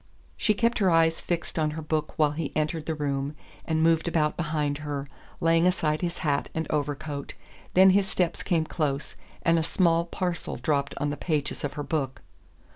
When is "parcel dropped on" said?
10.05-11.11